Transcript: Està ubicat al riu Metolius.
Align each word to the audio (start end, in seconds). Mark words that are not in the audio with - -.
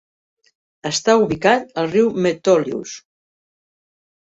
Està 0.89 1.15
ubicat 1.25 1.77
al 1.83 1.91
riu 1.93 2.11
Metolius. 2.29 2.97